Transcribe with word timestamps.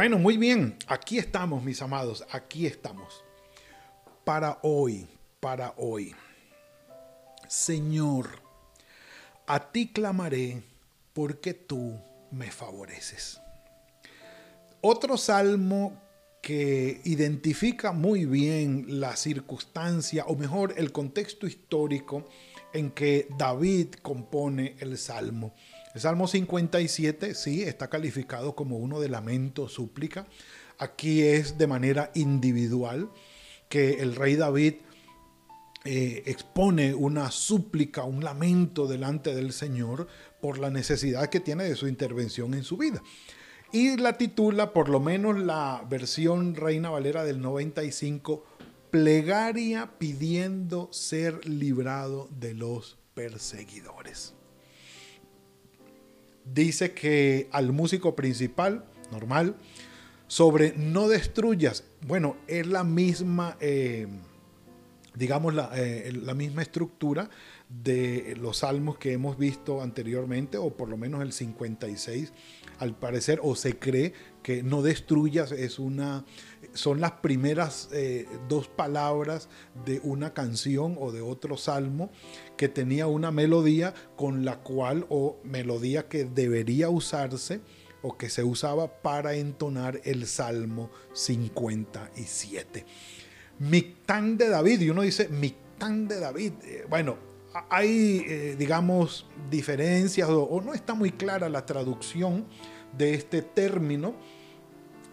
Bueno, 0.00 0.18
muy 0.18 0.38
bien, 0.38 0.78
aquí 0.86 1.18
estamos, 1.18 1.62
mis 1.62 1.82
amados, 1.82 2.24
aquí 2.30 2.64
estamos. 2.64 3.22
Para 4.24 4.58
hoy, 4.62 5.06
para 5.40 5.74
hoy. 5.76 6.14
Señor, 7.46 8.30
a 9.46 9.70
ti 9.70 9.88
clamaré 9.88 10.62
porque 11.12 11.52
tú 11.52 12.00
me 12.30 12.50
favoreces. 12.50 13.42
Otro 14.80 15.18
salmo 15.18 16.00
que 16.40 17.02
identifica 17.04 17.92
muy 17.92 18.24
bien 18.24 18.86
la 19.00 19.16
circunstancia, 19.16 20.24
o 20.28 20.34
mejor, 20.34 20.72
el 20.78 20.92
contexto 20.92 21.46
histórico 21.46 22.24
en 22.72 22.90
que 22.92 23.28
David 23.36 23.96
compone 24.00 24.76
el 24.80 24.96
salmo. 24.96 25.52
El 25.92 26.00
Salmo 26.00 26.28
57, 26.28 27.34
sí, 27.34 27.62
está 27.64 27.90
calificado 27.90 28.54
como 28.54 28.76
uno 28.76 29.00
de 29.00 29.08
lamento, 29.08 29.68
súplica. 29.68 30.26
Aquí 30.78 31.22
es 31.22 31.58
de 31.58 31.66
manera 31.66 32.12
individual 32.14 33.10
que 33.68 33.94
el 33.94 34.14
rey 34.14 34.36
David 34.36 34.74
eh, 35.84 36.22
expone 36.26 36.94
una 36.94 37.32
súplica, 37.32 38.04
un 38.04 38.22
lamento 38.22 38.86
delante 38.86 39.34
del 39.34 39.52
Señor 39.52 40.06
por 40.40 40.58
la 40.58 40.70
necesidad 40.70 41.28
que 41.28 41.40
tiene 41.40 41.64
de 41.64 41.74
su 41.74 41.88
intervención 41.88 42.54
en 42.54 42.62
su 42.62 42.76
vida. 42.76 43.02
Y 43.72 43.96
la 43.96 44.16
titula, 44.16 44.72
por 44.72 44.88
lo 44.88 45.00
menos 45.00 45.40
la 45.40 45.84
versión 45.90 46.54
Reina 46.54 46.90
Valera 46.90 47.24
del 47.24 47.40
95, 47.40 48.44
Plegaria 48.92 49.98
pidiendo 49.98 50.88
ser 50.92 51.48
librado 51.48 52.28
de 52.30 52.54
los 52.54 52.96
perseguidores 53.14 54.34
dice 56.44 56.92
que 56.92 57.48
al 57.52 57.72
músico 57.72 58.14
principal, 58.14 58.84
normal, 59.10 59.56
sobre 60.26 60.74
no 60.76 61.08
destruyas, 61.08 61.84
bueno, 62.06 62.36
es 62.46 62.66
la 62.66 62.84
misma, 62.84 63.56
eh, 63.60 64.06
digamos, 65.14 65.54
eh, 65.74 66.12
la, 66.22 66.34
misma 66.34 66.62
estructura 66.62 67.30
de 67.68 68.36
los 68.40 68.58
salmos 68.58 68.98
que 68.98 69.12
hemos 69.12 69.38
visto 69.38 69.82
anteriormente, 69.82 70.58
o 70.58 70.76
por 70.76 70.88
lo 70.88 70.96
menos 70.96 71.22
el 71.22 71.32
56, 71.32 72.32
al 72.78 72.96
parecer, 72.96 73.40
o 73.42 73.54
se 73.54 73.78
cree 73.78 74.12
que 74.42 74.62
no 74.62 74.82
destruyas 74.82 75.52
es 75.52 75.78
una, 75.78 76.24
son 76.72 77.00
las 77.00 77.12
primeras 77.12 77.88
eh, 77.92 78.26
dos 78.48 78.68
palabras 78.68 79.48
de 79.84 80.00
una 80.02 80.32
canción 80.32 80.96
o 80.98 81.12
de 81.12 81.20
otro 81.20 81.56
salmo 81.56 82.10
que 82.56 82.68
tenía 82.68 83.06
una 83.06 83.30
melodía 83.30 83.94
con 84.16 84.44
la 84.44 84.60
cual, 84.60 85.06
o 85.08 85.40
melodía 85.44 86.08
que 86.08 86.24
debería 86.24 86.88
usarse, 86.88 87.60
o 88.02 88.16
que 88.16 88.30
se 88.30 88.44
usaba 88.44 89.02
para 89.02 89.34
entonar 89.34 90.00
el 90.04 90.26
Salmo 90.26 90.90
57. 91.12 92.86
Mictán 93.60 94.36
de 94.36 94.48
David, 94.48 94.80
y 94.80 94.90
uno 94.90 95.02
dice 95.02 95.28
Mictán 95.28 96.08
de 96.08 96.18
David. 96.18 96.52
Eh, 96.64 96.84
bueno, 96.88 97.16
hay, 97.68 98.24
eh, 98.26 98.56
digamos, 98.58 99.26
diferencias, 99.48 100.28
o 100.28 100.60
no 100.60 100.74
está 100.74 100.94
muy 100.94 101.12
clara 101.12 101.48
la 101.48 101.64
traducción 101.64 102.46
de 102.98 103.14
este 103.14 103.42
término 103.42 104.14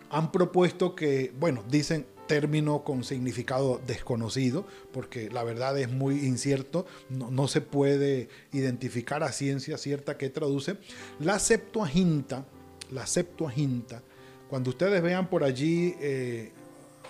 han 0.09 0.31
propuesto 0.31 0.95
que, 0.95 1.33
bueno, 1.39 1.63
dicen 1.69 2.05
término 2.27 2.83
con 2.83 3.03
significado 3.03 3.81
desconocido, 3.87 4.65
porque 4.91 5.29
la 5.29 5.43
verdad 5.43 5.77
es 5.79 5.89
muy 5.89 6.25
incierto, 6.25 6.85
no, 7.09 7.47
se 7.47 7.61
puede 7.61 8.27
identificar 8.51 9.23
a 9.23 9.31
ciencia 9.31 9.77
cierta 9.77 10.17
qué 10.17 10.29
traduce. 10.29 10.77
La 11.19 11.39
Septuaginta, 11.39 12.45
la 12.91 13.07
Septuaginta, 13.07 14.03
cuando 14.49 14.71
ustedes 14.71 15.01
vean 15.01 15.29
por 15.29 15.43
allí 15.43 15.95
eh, 15.99 16.51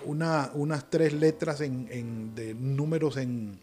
una, 0.04 0.50
unas 0.54 0.90
tres 0.90 1.12
letras 1.12 1.60
en, 1.60 2.34
de 2.34 2.54
números 2.54 3.16
en, 3.16 3.60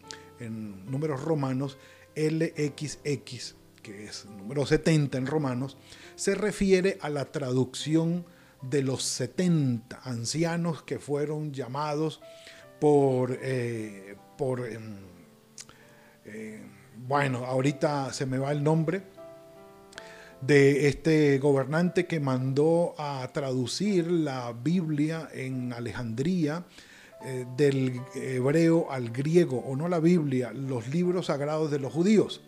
números 0.86 1.22
romanos, 1.22 1.78
LXX, 2.14 3.54
que 3.82 4.04
es 4.04 4.26
número 4.26 4.66
70 4.66 5.18
en 5.18 5.26
romanos, 5.26 5.76
se 6.14 6.34
refiere 6.34 6.98
a 7.00 7.08
la 7.08 7.26
traducción 7.26 8.26
de 8.62 8.82
los 8.82 9.02
70 9.02 10.00
ancianos 10.04 10.82
que 10.82 10.98
fueron 10.98 11.52
llamados 11.52 12.20
por, 12.80 13.38
eh, 13.40 14.16
em, 14.38 14.96
eh, 16.24 16.62
bueno, 17.06 17.44
ahorita 17.44 18.12
se 18.12 18.26
me 18.26 18.38
va 18.38 18.52
el 18.52 18.62
nombre, 18.62 19.02
de 20.40 20.88
este 20.88 21.38
gobernante 21.38 22.06
que 22.06 22.20
mandó 22.20 22.94
a 22.98 23.28
traducir 23.32 24.10
la 24.10 24.52
Biblia 24.52 25.28
en 25.32 25.72
Alejandría 25.72 26.64
eh, 27.24 27.46
del 27.56 28.00
hebreo 28.14 28.90
al 28.90 29.10
griego, 29.10 29.58
o 29.58 29.76
no 29.76 29.88
la 29.88 30.00
Biblia, 30.00 30.52
los 30.52 30.88
libros 30.88 31.26
sagrados 31.26 31.70
de 31.70 31.78
los 31.78 31.92
judíos. 31.92 32.42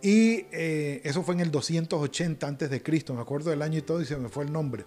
Y 0.00 0.46
eso 0.52 1.24
fue 1.24 1.34
en 1.34 1.40
el 1.40 1.50
280 1.50 2.46
antes 2.46 2.70
de 2.70 2.80
Cristo, 2.84 3.14
me 3.14 3.20
acuerdo 3.20 3.50
del 3.50 3.62
año 3.62 3.78
y 3.78 3.82
todo 3.82 4.00
y 4.00 4.04
se 4.04 4.16
me 4.16 4.28
fue 4.28 4.44
el 4.44 4.52
nombre. 4.52 4.84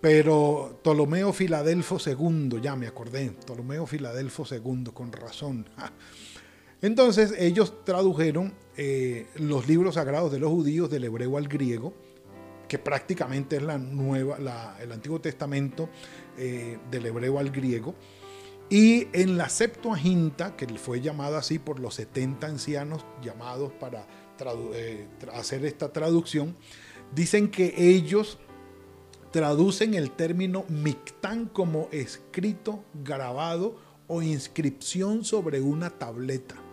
Pero 0.00 0.78
Ptolomeo 0.82 1.32
Filadelfo 1.32 1.98
II, 2.04 2.60
ya 2.62 2.76
me 2.76 2.86
acordé, 2.86 3.30
Ptolomeo 3.30 3.86
Filadelfo 3.86 4.44
II, 4.50 4.90
con 4.92 5.12
razón. 5.12 5.68
Entonces 6.82 7.34
ellos 7.38 7.84
tradujeron 7.84 8.54
eh, 8.76 9.26
los 9.36 9.66
libros 9.66 9.94
sagrados 9.94 10.30
de 10.30 10.38
los 10.38 10.50
judíos 10.50 10.90
del 10.90 11.04
hebreo 11.04 11.38
al 11.38 11.48
griego, 11.48 11.94
que 12.68 12.78
prácticamente 12.78 13.56
es 13.56 13.62
la 13.62 13.78
nueva, 13.78 14.76
el 14.80 14.92
Antiguo 14.92 15.20
Testamento 15.20 15.88
eh, 16.36 16.78
del 16.90 17.06
hebreo 17.06 17.38
al 17.38 17.50
griego. 17.50 17.94
Y 18.68 19.06
en 19.12 19.38
la 19.38 19.48
Septuaginta, 19.48 20.56
que 20.56 20.66
fue 20.76 21.00
llamada 21.00 21.38
así 21.38 21.58
por 21.58 21.78
los 21.78 21.94
70 21.94 22.46
ancianos 22.46 23.06
llamados 23.22 23.72
para 23.72 24.06
eh, 24.74 25.06
hacer 25.32 25.64
esta 25.64 25.92
traducción, 25.92 26.56
dicen 27.14 27.48
que 27.48 27.72
ellos 27.76 28.38
traducen 29.30 29.94
el 29.94 30.10
término 30.10 30.64
mictán 30.68 31.46
como 31.46 31.88
escrito, 31.92 32.84
grabado 33.04 33.76
o 34.08 34.20
inscripción 34.20 35.24
sobre 35.24 35.60
una 35.60 35.90
tableta. 35.90 36.65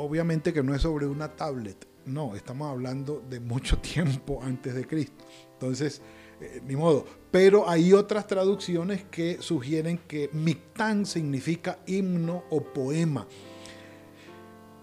Obviamente 0.00 0.52
que 0.54 0.62
no 0.62 0.74
es 0.74 0.82
sobre 0.82 1.06
una 1.06 1.36
tablet, 1.36 1.86
no, 2.06 2.34
estamos 2.34 2.70
hablando 2.70 3.22
de 3.28 3.38
mucho 3.38 3.78
tiempo 3.82 4.40
antes 4.42 4.74
de 4.74 4.86
Cristo. 4.86 5.24
Entonces, 5.52 6.00
eh, 6.40 6.62
ni 6.66 6.74
modo. 6.74 7.04
Pero 7.30 7.68
hay 7.68 7.92
otras 7.92 8.26
traducciones 8.26 9.04
que 9.10 9.36
sugieren 9.40 9.98
que 10.08 10.30
mictán 10.32 11.04
significa 11.04 11.78
himno 11.86 12.44
o 12.50 12.62
poema. 12.62 13.26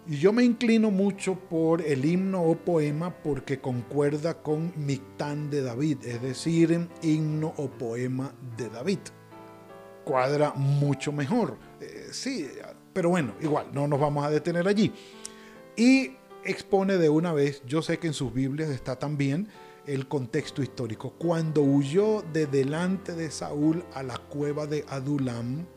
Y 0.08 0.18
yo 0.18 0.32
me 0.32 0.44
inclino 0.44 0.92
mucho 0.92 1.36
por 1.36 1.82
el 1.82 2.06
himno 2.06 2.44
o 2.44 2.56
poema 2.56 3.10
porque 3.10 3.60
concuerda 3.60 4.42
con 4.42 4.72
Mictán 4.78 5.50
de 5.50 5.64
David, 5.64 5.98
es 6.06 6.22
decir, 6.22 6.88
himno 7.02 7.54
o 7.58 7.68
poema 7.68 8.34
de 8.56 8.70
David. 8.70 9.00
Cuadra 10.06 10.54
mucho 10.54 11.12
mejor. 11.12 11.58
Eh, 11.82 12.08
sí, 12.12 12.48
pero 12.94 13.10
bueno, 13.10 13.34
igual, 13.42 13.68
no 13.74 13.88
nos 13.88 14.00
vamos 14.00 14.26
a 14.26 14.30
detener 14.32 14.68
allí. 14.68 14.92
Y 15.78 16.18
expone 16.44 16.98
de 16.98 17.10
una 17.10 17.34
vez, 17.34 17.62
yo 17.66 17.84
sé 17.84 18.00
que 18.00 18.08
en 18.08 18.14
sus 18.14 18.34
Biblias 18.34 18.70
está 18.70 18.98
también 18.98 19.48
el 19.86 20.08
contexto 20.08 20.64
histórico. 20.64 21.12
Cuando 21.12 21.62
huyó 21.62 22.24
de 22.34 22.48
delante 22.48 23.14
de 23.14 23.30
Saúl 23.30 23.86
a 23.94 24.02
la 24.02 24.18
cueva 24.18 24.66
de 24.66 24.84
Adulam, 24.90 25.68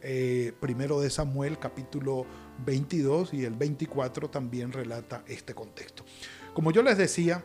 eh, 0.00 0.52
primero 0.58 1.00
de 1.00 1.10
Samuel, 1.10 1.58
capítulo 1.58 2.26
22 2.64 3.34
y 3.34 3.44
el 3.44 3.54
24 3.54 4.30
también 4.30 4.72
relata 4.72 5.22
este 5.28 5.54
contexto. 5.54 6.02
Como 6.54 6.72
yo 6.72 6.82
les 6.82 6.96
decía, 6.96 7.44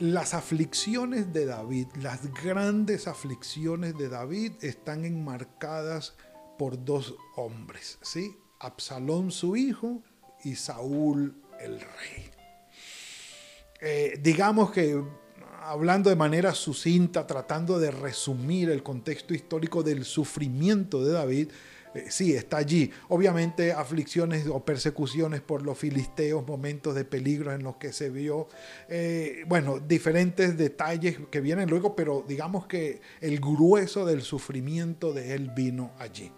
las 0.00 0.34
aflicciones 0.34 1.32
de 1.32 1.46
David, 1.46 1.86
las 2.02 2.34
grandes 2.42 3.06
aflicciones 3.06 3.96
de 3.96 4.08
David 4.08 4.52
están 4.60 5.04
enmarcadas 5.04 6.16
por 6.58 6.84
dos 6.84 7.14
hombres, 7.36 7.98
¿sí? 8.02 8.36
Absalón 8.60 9.30
su 9.30 9.56
hijo 9.56 10.02
y 10.44 10.54
Saúl 10.54 11.34
el 11.60 11.80
rey. 11.80 12.30
Eh, 13.80 14.18
digamos 14.22 14.70
que 14.70 15.02
hablando 15.62 16.10
de 16.10 16.16
manera 16.16 16.54
sucinta, 16.54 17.26
tratando 17.26 17.78
de 17.78 17.90
resumir 17.90 18.70
el 18.70 18.82
contexto 18.82 19.34
histórico 19.34 19.82
del 19.82 20.04
sufrimiento 20.04 21.04
de 21.04 21.12
David, 21.12 21.48
eh, 21.94 22.06
sí, 22.08 22.34
está 22.34 22.58
allí. 22.58 22.90
Obviamente 23.08 23.72
aflicciones 23.72 24.46
o 24.48 24.64
persecuciones 24.64 25.40
por 25.40 25.62
los 25.62 25.78
filisteos, 25.78 26.46
momentos 26.46 26.94
de 26.94 27.04
peligro 27.04 27.52
en 27.52 27.62
los 27.62 27.76
que 27.76 27.92
se 27.92 28.10
vio, 28.10 28.48
eh, 28.88 29.44
bueno, 29.46 29.78
diferentes 29.78 30.56
detalles 30.58 31.18
que 31.30 31.40
vienen 31.40 31.70
luego, 31.70 31.94
pero 31.94 32.24
digamos 32.26 32.66
que 32.66 33.00
el 33.20 33.40
grueso 33.40 34.04
del 34.04 34.22
sufrimiento 34.22 35.12
de 35.12 35.34
él 35.34 35.50
vino 35.54 35.92
allí. 35.98 36.30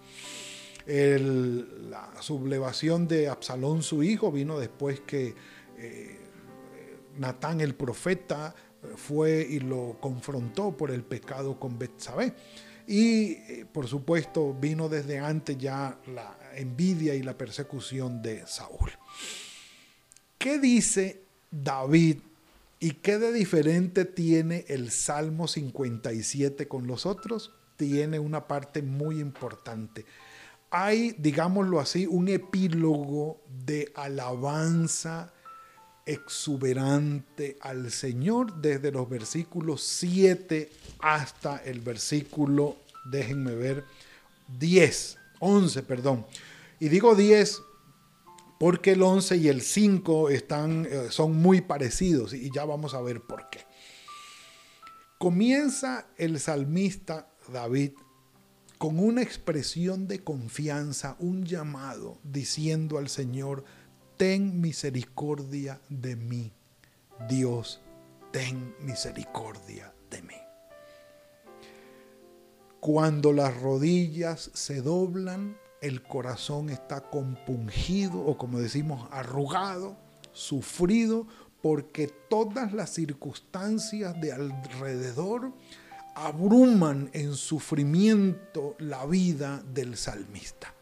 La 0.86 2.10
sublevación 2.20 3.08
de 3.08 3.28
Absalón, 3.28 3.82
su 3.82 4.02
hijo, 4.02 4.30
vino 4.30 4.58
después 4.58 5.00
que 5.00 5.34
eh, 5.78 6.18
Natán 7.18 7.60
el 7.60 7.74
profeta 7.74 8.54
fue 8.96 9.46
y 9.48 9.60
lo 9.60 9.98
confrontó 10.00 10.76
por 10.76 10.90
el 10.90 11.02
pecado 11.02 11.58
con 11.58 11.78
Betsabé. 11.78 12.34
Y 12.86 13.32
eh, 13.32 13.66
por 13.70 13.88
supuesto 13.88 14.54
vino 14.54 14.88
desde 14.88 15.18
antes 15.18 15.58
ya 15.58 15.98
la 16.06 16.38
envidia 16.54 17.14
y 17.14 17.22
la 17.22 17.36
persecución 17.36 18.22
de 18.22 18.46
Saúl. 18.46 18.92
¿Qué 20.38 20.58
dice 20.58 21.22
David 21.50 22.18
y 22.78 22.92
qué 22.92 23.18
de 23.18 23.32
diferente 23.32 24.04
tiene 24.04 24.64
el 24.68 24.90
Salmo 24.90 25.48
57 25.48 26.68
con 26.68 26.86
los 26.86 27.06
otros? 27.06 27.52
Tiene 27.76 28.20
una 28.20 28.46
parte 28.46 28.82
muy 28.82 29.18
importante. 29.18 30.04
Hay, 30.70 31.14
digámoslo 31.18 31.80
así, 31.80 32.06
un 32.06 32.28
epílogo 32.28 33.40
de 33.64 33.92
alabanza 33.94 35.32
exuberante 36.04 37.56
al 37.60 37.90
Señor 37.90 38.54
desde 38.60 38.92
los 38.92 39.08
versículos 39.08 39.82
7 39.82 40.70
hasta 41.00 41.56
el 41.64 41.80
versículo, 41.80 42.76
déjenme 43.10 43.54
ver, 43.54 43.84
10, 44.58 45.18
11, 45.40 45.82
perdón. 45.82 46.26
Y 46.78 46.88
digo 46.88 47.14
10 47.14 47.60
porque 48.58 48.92
el 48.92 49.02
11 49.02 49.36
y 49.36 49.48
el 49.48 49.62
5 49.62 50.30
están, 50.30 50.86
eh, 50.88 51.08
son 51.10 51.34
muy 51.36 51.60
parecidos 51.60 52.32
y 52.32 52.50
ya 52.50 52.64
vamos 52.64 52.94
a 52.94 53.02
ver 53.02 53.20
por 53.20 53.50
qué. 53.50 53.60
Comienza 55.18 56.06
el 56.16 56.38
salmista 56.38 57.28
David 57.52 57.92
con 58.78 58.98
una 58.98 59.22
expresión 59.22 60.06
de 60.06 60.22
confianza, 60.22 61.16
un 61.18 61.44
llamado, 61.44 62.18
diciendo 62.22 62.98
al 62.98 63.08
Señor, 63.08 63.64
ten 64.16 64.60
misericordia 64.60 65.80
de 65.88 66.16
mí. 66.16 66.52
Dios, 67.28 67.80
ten 68.32 68.74
misericordia 68.80 69.94
de 70.10 70.22
mí. 70.22 70.34
Cuando 72.80 73.32
las 73.32 73.58
rodillas 73.60 74.50
se 74.52 74.82
doblan, 74.82 75.56
el 75.80 76.02
corazón 76.02 76.70
está 76.70 77.00
compungido 77.10 78.20
o 78.20 78.36
como 78.36 78.60
decimos 78.60 79.08
arrugado, 79.10 79.96
sufrido, 80.32 81.26
porque 81.62 82.08
todas 82.28 82.72
las 82.72 82.90
circunstancias 82.90 84.20
de 84.20 84.32
alrededor 84.32 85.52
abruman 86.16 87.10
en 87.12 87.34
sufrimiento 87.34 88.74
la 88.78 89.04
vida 89.04 89.62
del 89.74 89.98
salmista. 89.98 90.72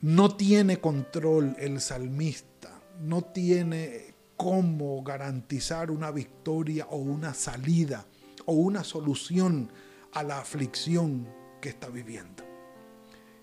No 0.00 0.36
tiene 0.36 0.80
control 0.80 1.56
el 1.58 1.80
salmista, 1.80 2.80
no 3.00 3.22
tiene 3.22 4.14
cómo 4.36 5.02
garantizar 5.02 5.90
una 5.90 6.12
victoria 6.12 6.86
o 6.88 6.98
una 6.98 7.34
salida 7.34 8.06
o 8.46 8.52
una 8.52 8.84
solución 8.84 9.72
a 10.12 10.22
la 10.22 10.38
aflicción 10.38 11.26
que 11.60 11.70
está 11.70 11.88
viviendo. 11.88 12.44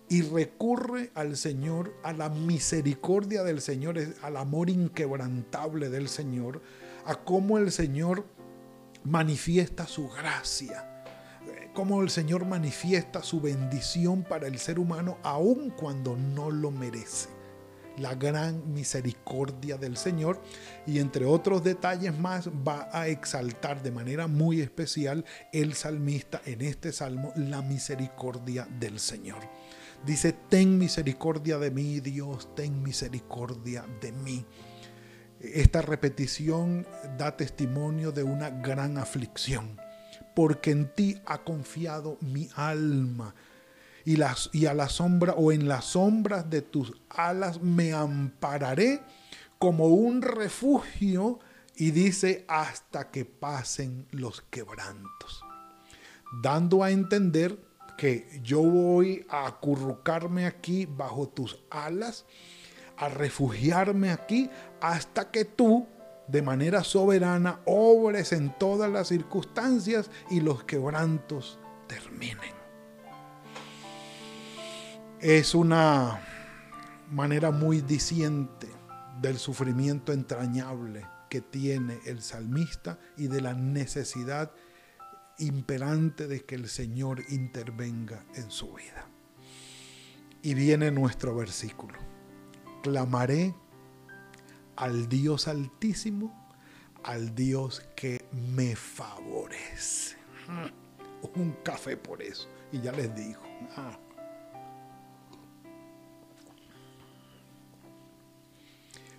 Y 0.08 0.22
recurre 0.22 1.12
al 1.14 1.36
Señor, 1.36 1.94
a 2.04 2.14
la 2.14 2.30
misericordia 2.30 3.44
del 3.44 3.60
Señor, 3.60 4.00
al 4.22 4.38
amor 4.38 4.70
inquebrantable 4.70 5.90
del 5.90 6.08
Señor, 6.08 6.62
a 7.06 7.16
cómo 7.16 7.58
el 7.58 7.74
Señor 7.74 8.24
manifiesta 9.04 9.88
su 9.88 10.10
gracia 10.10 10.98
cómo 11.78 12.02
el 12.02 12.10
Señor 12.10 12.44
manifiesta 12.44 13.22
su 13.22 13.40
bendición 13.40 14.24
para 14.24 14.48
el 14.48 14.58
ser 14.58 14.80
humano 14.80 15.20
aun 15.22 15.70
cuando 15.70 16.18
no 16.18 16.50
lo 16.50 16.72
merece. 16.72 17.30
La 18.00 18.16
gran 18.16 18.74
misericordia 18.74 19.78
del 19.78 19.96
Señor 19.96 20.42
y 20.88 20.98
entre 20.98 21.26
otros 21.26 21.64
detalles 21.64 22.18
más 22.18 22.50
va 22.50 22.90
a 22.92 23.10
exaltar 23.10 23.84
de 23.84 23.92
manera 23.92 24.26
muy 24.26 24.60
especial 24.60 25.24
el 25.54 25.76
salmista 25.76 26.42
en 26.46 26.62
este 26.62 26.92
salmo 26.92 27.32
la 27.36 27.62
misericordia 27.62 28.68
del 28.80 29.00
Señor. 29.00 29.44
Dice, 30.04 30.34
ten 30.34 30.80
misericordia 30.80 31.60
de 31.60 31.70
mí, 31.70 32.00
Dios, 32.00 32.56
ten 32.56 32.82
misericordia 32.82 33.86
de 34.02 34.14
mí. 34.14 34.44
Esta 35.40 35.82
repetición 35.82 36.86
da 37.18 37.38
testimonio 37.38 38.12
de 38.12 38.24
una 38.24 38.50
gran 38.50 38.98
aflicción 38.98 39.80
porque 40.38 40.70
en 40.70 40.94
ti 40.94 41.20
ha 41.26 41.40
confiado 41.40 42.20
mi 42.22 42.48
alma. 42.56 43.34
Y, 44.06 44.20
y 44.54 44.66
a 44.68 44.74
la 44.76 44.88
sombra 44.88 45.34
o 45.34 45.52
en 45.52 45.68
las 45.68 45.86
sombras 45.86 46.48
de 46.48 46.62
tus 46.62 46.94
alas 47.10 47.60
me 47.60 47.92
ampararé 47.92 49.02
como 49.58 49.88
un 49.88 50.22
refugio 50.22 51.40
y 51.76 51.90
dice 51.90 52.46
hasta 52.48 53.10
que 53.10 53.26
pasen 53.26 54.08
los 54.12 54.42
quebrantos. 54.42 55.44
Dando 56.44 56.84
a 56.84 56.92
entender 56.92 57.60
que 57.98 58.40
yo 58.44 58.62
voy 58.62 59.26
a 59.30 59.48
acurrucarme 59.48 60.46
aquí 60.46 60.86
bajo 60.86 61.30
tus 61.30 61.58
alas, 61.72 62.26
a 62.98 63.10
refugiarme 63.10 64.12
aquí 64.12 64.50
hasta 64.82 65.32
que 65.32 65.46
tú 65.46 65.88
de 66.28 66.42
manera 66.42 66.84
soberana, 66.84 67.62
obres 67.66 68.34
en 68.34 68.54
todas 68.58 68.92
las 68.92 69.08
circunstancias 69.08 70.12
y 70.30 70.42
los 70.42 70.64
quebrantos 70.66 71.58
terminen. 71.88 72.56
Es 75.20 75.56
una 75.56 76.20
manera 77.10 77.52
muy 77.52 77.82
diciente 77.82 78.68
del 79.22 79.38
sufrimiento 79.38 80.12
entrañable 80.12 81.06
que 81.30 81.42
tiene 81.42 82.00
el 82.06 82.22
salmista 82.22 83.00
y 83.18 83.28
de 83.28 83.42
la 83.42 83.54
necesidad 83.54 84.52
imperante 85.40 86.28
de 86.28 86.46
que 86.46 86.56
el 86.56 86.68
Señor 86.68 87.24
intervenga 87.30 88.26
en 88.36 88.52
su 88.52 88.74
vida. 88.74 89.08
Y 90.42 90.54
viene 90.54 90.92
nuestro 90.92 91.36
versículo. 91.36 92.17
Al 94.76 95.10
Dios 95.10 95.48
altísimo, 95.48 96.50
al 97.04 97.36
Dios 97.36 97.84
que 97.96 98.26
me 98.32 98.76
favorece. 98.76 100.18
Un 101.36 101.52
café 101.64 101.98
por 101.98 102.22
eso. 102.22 102.48
Y 102.72 102.82
ya 102.82 102.92
les 102.92 103.14
digo. 103.16 103.42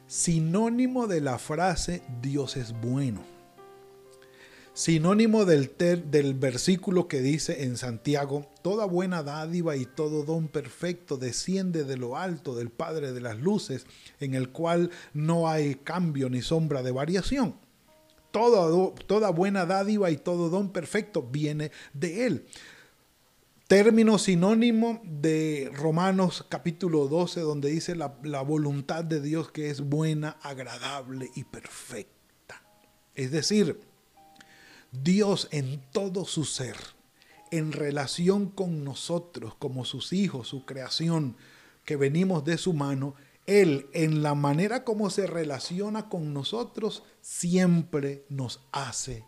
Sinónimo 0.07 1.07
de 1.07 1.21
la 1.21 1.39
frase 1.39 2.03
Dios 2.23 2.57
es 2.57 2.73
bueno 2.73 3.38
Sinónimo 4.79 5.45
del, 5.45 5.75
del 5.77 6.35
versículo 6.35 7.09
que 7.09 7.21
dice 7.21 7.65
en 7.65 7.77
Santiago, 7.77 8.47
toda 8.63 8.85
buena 8.85 9.25
dádiva 9.25 9.75
y 9.75 9.85
todo 9.87 10.23
don 10.23 10.47
perfecto 10.47 11.17
desciende 11.17 11.83
de 11.83 11.97
lo 11.97 12.17
alto 12.17 12.55
del 12.55 12.71
Padre 12.71 13.13
de 13.13 13.21
las 13.21 13.41
Luces, 13.41 13.87
en 14.21 14.35
el 14.35 14.51
cual 14.51 14.93
no 15.13 15.49
hay 15.49 15.75
cambio 15.75 16.31
ni 16.31 16.43
sombra 16.43 16.85
de 16.85 16.93
variación. 16.93 17.57
Toda, 18.31 18.95
toda 19.09 19.31
buena 19.31 19.67
dádiva 19.67 20.13
y 20.13 20.17
todo 20.17 20.49
don 20.49 20.71
perfecto 20.71 21.25
viene 21.25 21.73
de 21.93 22.27
Él. 22.27 22.47
Término 23.67 24.17
sinónimo 24.17 25.03
de 25.03 25.73
Romanos 25.75 26.47
capítulo 26.49 27.09
12, 27.09 27.41
donde 27.41 27.69
dice 27.69 27.97
la, 27.97 28.17
la 28.23 28.43
voluntad 28.43 29.03
de 29.03 29.21
Dios 29.21 29.51
que 29.51 29.71
es 29.71 29.81
buena, 29.81 30.37
agradable 30.41 31.31
y 31.35 31.43
perfecta. 31.43 32.63
Es 33.17 33.33
decir, 33.33 33.88
Dios 34.91 35.49
en 35.51 35.83
todo 35.93 36.25
su 36.25 36.45
ser, 36.45 36.77
en 37.51 37.73
relación 37.73 38.49
con 38.49 38.85
nosotros 38.85 39.55
como 39.55 39.85
sus 39.85 40.13
hijos, 40.13 40.49
su 40.49 40.65
creación, 40.65 41.37
que 41.85 41.97
venimos 41.97 42.45
de 42.45 42.59
su 42.59 42.73
mano, 42.73 43.15
Él 43.47 43.89
en 43.95 44.23
la 44.23 44.35
manera 44.35 44.85
como 44.85 45.11
se 45.11 45.27
relaciona 45.27 46.09
con 46.09 46.35
nosotros, 46.35 47.03
siempre 47.21 48.25
nos 48.29 48.61
hace 48.73 49.25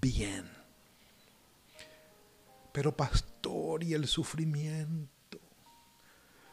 bien. 0.00 0.50
Pero 2.72 2.96
pastor 2.96 3.84
y 3.84 3.94
el 3.94 4.06
sufrimiento, 4.06 5.38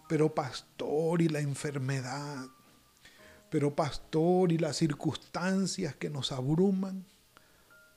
pero 0.07 0.33
pastor 0.33 1.21
y 1.21 1.29
la 1.29 1.39
enfermedad, 1.39 2.47
Pero 3.49 3.73
pastor, 3.73 4.51
y 4.51 4.57
las 4.57 4.75
circunstancias 4.75 5.95
que 5.95 6.09
nos 6.09 6.33
abruman, 6.33 7.05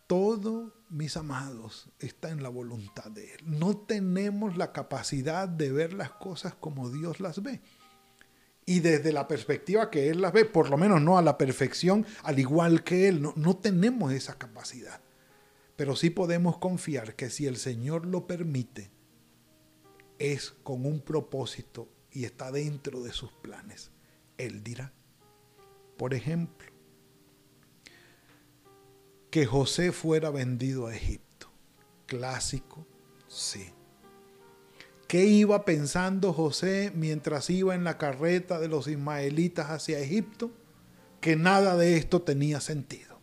todo, 0.09 0.73
mis 0.88 1.17
amados, 1.17 1.91
está 2.00 2.31
en 2.31 2.43
la 2.43 2.49
voluntad 2.49 3.11
de 3.12 3.35
Él. 3.35 3.41
No 3.45 3.77
tenemos 3.77 4.57
la 4.57 4.73
capacidad 4.73 5.47
de 5.47 5.71
ver 5.71 5.93
las 5.93 6.11
cosas 6.11 6.55
como 6.55 6.91
Dios 6.91 7.21
las 7.21 7.41
ve. 7.43 7.61
Y 8.65 8.81
desde 8.81 9.12
la 9.12 9.29
perspectiva 9.29 9.91
que 9.91 10.09
Él 10.09 10.23
las 10.23 10.33
ve, 10.33 10.47
por 10.47 10.71
lo 10.71 10.77
menos 10.77 11.00
no 11.03 11.19
a 11.19 11.23
la 11.23 11.38
perfección, 11.38 12.07
al 12.23 12.38
igual 12.38 12.83
que 12.83 13.07
Él, 13.07 13.23
no, 13.23 13.35
no 13.37 13.57
tenemos 13.59 14.12
esa 14.12 14.38
capacidad. 14.38 15.00
Pero 15.77 15.95
sí 15.95 16.11
podemos 16.11 16.57
confiar 16.57 17.15
que 17.15 17.31
si 17.31 17.47
el 17.47 17.59
Señor 17.59 18.07
lo 18.07 18.27
permite, 18.27 18.91
es 20.19 20.50
con 20.62 20.87
un 20.87 21.00
propósito 21.00 21.88
y 22.11 22.25
está 22.25 22.50
dentro 22.50 23.03
de 23.03 23.12
sus 23.12 23.33
planes. 23.33 23.91
Él 24.38 24.65
dirá, 24.65 24.93
por 25.99 26.15
ejemplo, 26.15 26.77
que 29.30 29.47
José 29.47 29.92
fuera 29.92 30.30
vendido 30.30 30.87
a 30.87 30.94
Egipto. 30.94 31.50
Clásico, 32.06 32.87
sí. 33.26 33.73
¿Qué 35.06 35.25
iba 35.25 35.64
pensando 35.64 36.32
José 36.32 36.92
mientras 36.94 37.49
iba 37.50 37.75
en 37.75 37.85
la 37.85 37.97
carreta 37.97 38.58
de 38.58 38.68
los 38.68 38.88
ismaelitas 38.88 39.70
hacia 39.70 39.99
Egipto? 39.99 40.50
Que 41.20 41.37
nada 41.37 41.76
de 41.76 41.97
esto 41.97 42.23
tenía 42.23 42.61
sentido. 42.61 43.18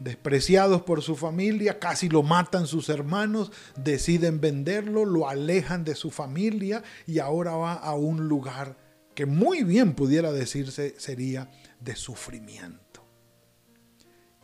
Despreciados 0.00 0.82
por 0.82 1.00
su 1.02 1.14
familia, 1.14 1.78
casi 1.78 2.08
lo 2.08 2.24
matan 2.24 2.66
sus 2.66 2.88
hermanos, 2.88 3.52
deciden 3.76 4.40
venderlo, 4.40 5.04
lo 5.04 5.28
alejan 5.28 5.84
de 5.84 5.94
su 5.94 6.10
familia 6.10 6.82
y 7.06 7.20
ahora 7.20 7.52
va 7.52 7.74
a 7.74 7.94
un 7.94 8.26
lugar 8.26 8.76
que 9.14 9.26
muy 9.26 9.62
bien 9.62 9.94
pudiera 9.94 10.32
decirse 10.32 10.96
sería 10.98 11.48
de 11.80 11.94
sufrimiento. 11.94 12.81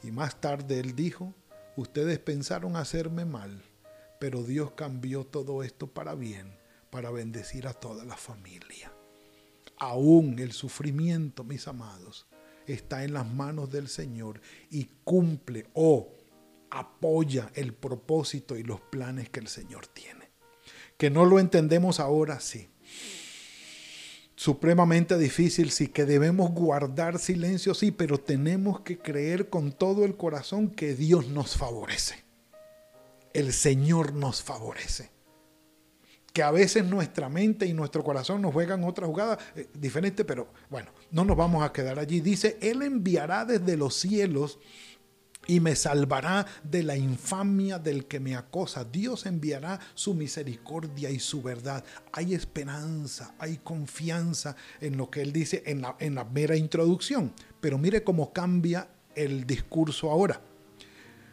Y 0.02 0.10
más 0.10 0.40
tarde 0.40 0.80
él 0.80 0.94
dijo, 0.94 1.34
ustedes 1.76 2.18
pensaron 2.18 2.76
hacerme 2.76 3.24
mal, 3.24 3.62
pero 4.20 4.42
Dios 4.42 4.72
cambió 4.72 5.24
todo 5.24 5.62
esto 5.62 5.88
para 5.88 6.14
bien, 6.14 6.56
para 6.90 7.10
bendecir 7.10 7.66
a 7.66 7.74
toda 7.74 8.04
la 8.04 8.16
familia. 8.16 8.92
Aún 9.78 10.38
el 10.38 10.52
sufrimiento, 10.52 11.44
mis 11.44 11.68
amados, 11.68 12.26
está 12.66 13.04
en 13.04 13.14
las 13.14 13.26
manos 13.26 13.70
del 13.70 13.88
Señor 13.88 14.40
y 14.70 14.86
cumple 15.04 15.68
o 15.74 16.14
apoya 16.70 17.50
el 17.54 17.74
propósito 17.74 18.56
y 18.56 18.62
los 18.62 18.80
planes 18.80 19.30
que 19.30 19.40
el 19.40 19.48
Señor 19.48 19.86
tiene. 19.86 20.30
Que 20.96 21.10
no 21.10 21.24
lo 21.24 21.38
entendemos 21.38 22.00
ahora, 22.00 22.40
sí 22.40 22.68
supremamente 24.38 25.18
difícil, 25.18 25.72
sí 25.72 25.88
que 25.88 26.04
debemos 26.04 26.52
guardar 26.52 27.18
silencio, 27.18 27.74
sí, 27.74 27.90
pero 27.90 28.18
tenemos 28.18 28.82
que 28.82 28.96
creer 28.96 29.48
con 29.48 29.72
todo 29.72 30.04
el 30.04 30.16
corazón 30.16 30.70
que 30.70 30.94
Dios 30.94 31.26
nos 31.26 31.56
favorece. 31.56 32.22
El 33.34 33.52
Señor 33.52 34.12
nos 34.12 34.40
favorece. 34.40 35.10
Que 36.32 36.44
a 36.44 36.52
veces 36.52 36.84
nuestra 36.84 37.28
mente 37.28 37.66
y 37.66 37.72
nuestro 37.72 38.04
corazón 38.04 38.40
nos 38.40 38.52
juegan 38.52 38.84
otra 38.84 39.08
jugada 39.08 39.36
eh, 39.56 39.66
diferente, 39.74 40.24
pero 40.24 40.52
bueno, 40.70 40.92
no 41.10 41.24
nos 41.24 41.36
vamos 41.36 41.64
a 41.64 41.72
quedar 41.72 41.98
allí. 41.98 42.20
Dice, 42.20 42.58
Él 42.60 42.82
enviará 42.82 43.44
desde 43.44 43.76
los 43.76 43.96
cielos 43.96 44.60
y 45.48 45.60
me 45.60 45.74
salvará 45.74 46.46
de 46.62 46.82
la 46.82 46.96
infamia 46.96 47.78
del 47.78 48.04
que 48.04 48.20
me 48.20 48.36
acosa. 48.36 48.84
Dios 48.84 49.24
enviará 49.24 49.80
su 49.94 50.14
misericordia 50.14 51.10
y 51.10 51.18
su 51.18 51.42
verdad. 51.42 51.82
Hay 52.12 52.34
esperanza, 52.34 53.34
hay 53.38 53.56
confianza 53.56 54.54
en 54.80 54.98
lo 54.98 55.10
que 55.10 55.22
Él 55.22 55.32
dice 55.32 55.62
en 55.66 55.80
la, 55.80 55.96
en 55.98 56.14
la 56.14 56.24
mera 56.24 56.54
introducción. 56.54 57.32
Pero 57.60 57.78
mire 57.78 58.04
cómo 58.04 58.32
cambia 58.32 58.88
el 59.14 59.46
discurso 59.46 60.10
ahora. 60.10 60.40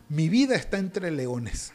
Mi 0.07 0.29
vida 0.29 0.55
está 0.55 0.77
entre 0.77 1.11
leones. 1.11 1.73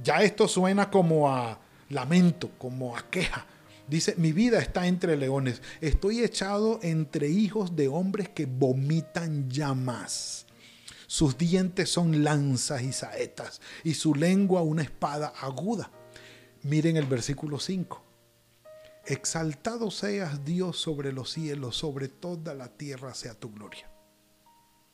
Ya 0.00 0.22
esto 0.22 0.46
suena 0.46 0.90
como 0.90 1.28
a 1.28 1.58
lamento, 1.88 2.52
como 2.56 2.96
a 2.96 3.10
queja. 3.10 3.46
Dice, 3.88 4.14
mi 4.16 4.30
vida 4.30 4.60
está 4.60 4.86
entre 4.86 5.16
leones. 5.16 5.60
Estoy 5.80 6.20
echado 6.20 6.78
entre 6.82 7.28
hijos 7.28 7.74
de 7.74 7.88
hombres 7.88 8.28
que 8.28 8.46
vomitan 8.46 9.50
llamas. 9.50 10.43
Sus 11.14 11.38
dientes 11.38 11.90
son 11.90 12.24
lanzas 12.24 12.82
y 12.82 12.92
saetas 12.92 13.60
y 13.84 13.94
su 13.94 14.16
lengua 14.16 14.62
una 14.62 14.82
espada 14.82 15.32
aguda. 15.40 15.88
Miren 16.64 16.96
el 16.96 17.06
versículo 17.06 17.60
5. 17.60 18.02
Exaltado 19.06 19.92
seas 19.92 20.44
Dios 20.44 20.76
sobre 20.76 21.12
los 21.12 21.30
cielos, 21.30 21.76
sobre 21.76 22.08
toda 22.08 22.52
la 22.54 22.66
tierra 22.66 23.14
sea 23.14 23.34
tu 23.34 23.52
gloria. 23.52 23.88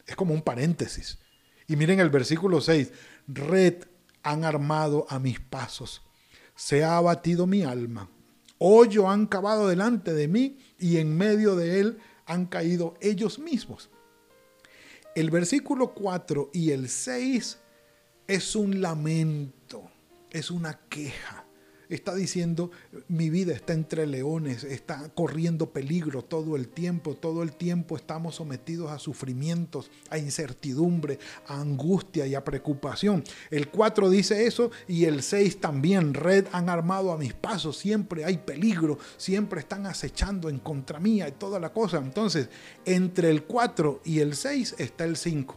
Es 0.07 0.15
como 0.15 0.35
un 0.35 0.43
paréntesis. 0.43 1.19
Y 1.67 1.77
miren 1.77 2.01
el 2.01 2.11
versículo 2.11 2.61
6. 2.61 2.93
Red 3.27 3.85
han 4.23 4.45
armado 4.45 5.07
a 5.09 5.19
mis 5.19 5.41
pasos. 5.41 6.03
Se 6.55 6.85
ha 6.85 6.99
abatido 6.99 7.47
mi 7.47 7.63
alma. 7.63 8.11
Hoyo 8.59 9.09
han 9.09 9.27
cavado 9.27 9.69
delante 9.69 10.13
de 10.13 10.29
mí 10.29 10.59
y 10.79 10.99
en 10.99 11.17
medio 11.17 11.57
de 11.57 11.81
él 11.81 11.99
han 12.27 12.45
caído 12.45 12.93
ellos 13.01 13.39
mismos. 13.39 13.89
El 15.21 15.29
versículo 15.29 15.93
4 15.93 16.49
y 16.55 16.71
el 16.71 16.89
6 16.89 17.59
es 18.27 18.57
un 18.57 18.81
lamento, 18.81 19.91
es 20.31 20.51
una 20.51 20.81
queja. 20.89 21.45
Está 21.91 22.15
diciendo, 22.15 22.71
mi 23.09 23.31
vida 23.31 23.53
está 23.53 23.73
entre 23.73 24.07
leones, 24.07 24.63
está 24.63 25.09
corriendo 25.09 25.71
peligro 25.71 26.23
todo 26.23 26.55
el 26.55 26.69
tiempo, 26.69 27.17
todo 27.17 27.43
el 27.43 27.53
tiempo 27.53 27.97
estamos 27.97 28.37
sometidos 28.37 28.93
a 28.93 29.01
sufrimientos, 29.01 29.91
a 30.09 30.17
incertidumbre, 30.17 31.19
a 31.49 31.61
angustia 31.61 32.29
y 32.29 32.37
a 32.37 32.45
preocupación. 32.45 33.25
El 33.51 33.71
4 33.71 34.09
dice 34.09 34.47
eso 34.47 34.71
y 34.87 35.07
el 35.07 35.25
6 35.25 35.61
también, 35.61 36.15
red 36.15 36.47
han 36.53 36.69
armado 36.69 37.11
a 37.11 37.19
mis 37.19 37.35
pasos, 37.35 37.77
siempre 37.77 38.25
hay 38.25 38.39
peligro, 38.39 38.97
siempre 39.17 39.59
están 39.59 39.85
acechando 39.87 40.49
en 40.49 40.61
contra 40.61 41.01
mía 41.01 41.27
y 41.27 41.33
toda 41.33 41.59
la 41.59 41.73
cosa. 41.73 41.99
Entonces, 41.99 42.51
entre 42.85 43.31
el 43.31 43.43
4 43.43 44.03
y 44.05 44.21
el 44.21 44.37
6 44.37 44.77
está 44.79 45.05
el 45.05 45.17
5. 45.17 45.57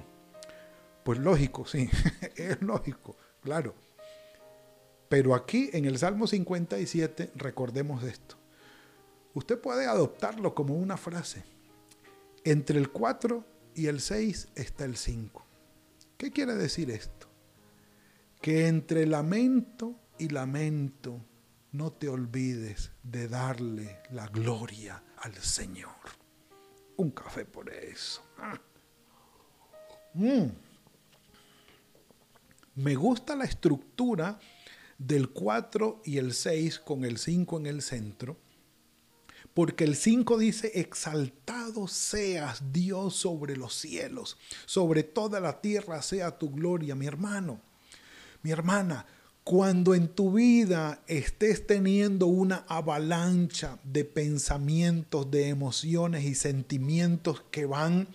Pues 1.04 1.20
lógico, 1.20 1.68
sí, 1.68 1.88
es 2.36 2.60
lógico, 2.60 3.16
claro. 3.44 3.76
Pero 5.14 5.36
aquí 5.36 5.70
en 5.74 5.86
el 5.86 6.00
Salmo 6.00 6.26
57 6.26 7.34
recordemos 7.36 8.04
esto. 8.04 8.36
Usted 9.36 9.62
puede 9.62 9.86
adoptarlo 9.86 10.56
como 10.56 10.74
una 10.74 10.98
frase. 10.98 11.44
Entre 12.44 12.80
el 12.80 12.90
4 12.90 13.46
y 13.76 13.86
el 13.86 14.02
6 14.02 14.48
está 14.56 14.86
el 14.86 14.98
5. 14.98 15.46
¿Qué 16.18 16.32
quiere 16.32 16.56
decir 16.56 16.90
esto? 16.90 17.28
Que 18.42 18.66
entre 18.68 19.06
lamento 19.06 20.00
y 20.18 20.30
lamento 20.30 21.24
no 21.74 21.94
te 21.94 22.10
olvides 22.10 22.90
de 23.04 23.28
darle 23.28 24.00
la 24.10 24.26
gloria 24.26 25.04
al 25.18 25.36
Señor. 25.36 25.94
Un 26.98 27.12
café 27.12 27.46
por 27.46 27.70
eso. 27.70 28.24
Ah. 28.40 28.60
Mm. 30.16 30.48
Me 32.78 32.96
gusta 32.96 33.36
la 33.36 33.44
estructura 33.44 34.40
del 35.06 35.30
4 35.30 36.02
y 36.06 36.18
el 36.18 36.34
6 36.34 36.80
con 36.80 37.04
el 37.04 37.18
5 37.18 37.58
en 37.58 37.66
el 37.66 37.82
centro, 37.82 38.38
porque 39.54 39.84
el 39.84 39.96
5 39.96 40.38
dice, 40.38 40.72
exaltado 40.76 41.88
seas 41.88 42.72
Dios 42.72 43.16
sobre 43.16 43.56
los 43.58 43.76
cielos, 43.76 44.38
sobre 44.66 45.04
toda 45.04 45.40
la 45.40 45.62
tierra 45.62 46.02
sea 46.02 46.38
tu 46.38 46.50
gloria, 46.50 46.96
mi 46.96 47.06
hermano, 47.06 47.60
mi 48.42 48.52
hermana. 48.52 49.06
Cuando 49.44 49.94
en 49.94 50.08
tu 50.08 50.32
vida 50.32 51.04
estés 51.06 51.68
teniendo 51.68 52.28
una 52.28 52.64
avalancha 52.70 53.78
de 53.84 54.06
pensamientos, 54.06 55.30
de 55.30 55.50
emociones 55.50 56.24
y 56.24 56.34
sentimientos 56.34 57.44
que 57.52 57.66
van 57.66 58.08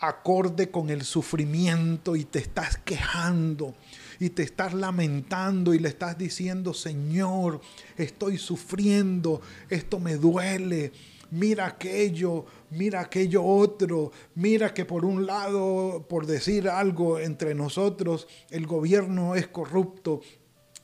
acorde 0.00 0.72
con 0.72 0.90
el 0.90 1.04
sufrimiento 1.04 2.16
y 2.16 2.24
te 2.24 2.40
estás 2.40 2.76
quejando, 2.78 3.74
y 4.18 4.30
te 4.30 4.42
estás 4.42 4.74
lamentando 4.74 5.74
y 5.74 5.78
le 5.78 5.88
estás 5.88 6.16
diciendo, 6.18 6.74
Señor, 6.74 7.60
estoy 7.96 8.38
sufriendo, 8.38 9.40
esto 9.68 9.98
me 9.98 10.16
duele, 10.16 10.92
mira 11.30 11.66
aquello, 11.66 12.44
mira 12.70 13.00
aquello 13.00 13.42
otro, 13.44 14.12
mira 14.34 14.72
que 14.72 14.84
por 14.84 15.04
un 15.04 15.26
lado, 15.26 16.06
por 16.08 16.26
decir 16.26 16.68
algo 16.68 17.18
entre 17.18 17.54
nosotros, 17.54 18.28
el 18.50 18.66
gobierno 18.66 19.34
es 19.34 19.48
corrupto, 19.48 20.20